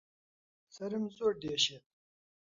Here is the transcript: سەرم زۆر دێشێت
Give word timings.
سەرم 0.75 1.03
زۆر 1.17 1.33
دێشێت 1.41 1.85